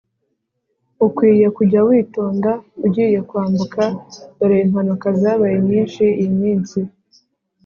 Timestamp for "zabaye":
5.21-5.57